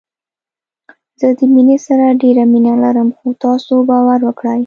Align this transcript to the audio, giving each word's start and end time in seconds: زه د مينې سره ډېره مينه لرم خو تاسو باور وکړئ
زه 1.19 1.27
د 1.39 1.41
مينې 1.53 1.77
سره 1.87 2.17
ډېره 2.21 2.43
مينه 2.53 2.73
لرم 2.83 3.09
خو 3.17 3.27
تاسو 3.43 3.73
باور 3.89 4.19
وکړئ 4.23 4.59